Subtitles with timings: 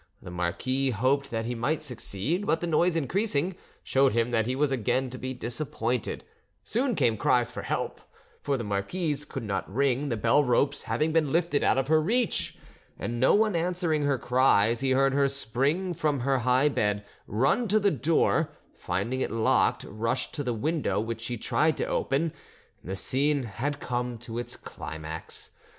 [0.19, 4.55] The marquis hoped that he might succeed, but the noise increasing, showed him that he
[4.55, 6.23] was again to be disappointed;
[6.63, 8.01] soon came cries for help,
[8.41, 12.01] for the marquise could not ring, the bell ropes having been lifted out of her
[12.01, 12.57] reach,
[12.97, 17.67] and no one answering her cries, he heard her spring from her high bed, run
[17.67, 18.39] to the door,
[18.71, 22.33] and finding it locked rush to the window, which she tried to open:
[22.83, 25.51] the scene had come to its climax.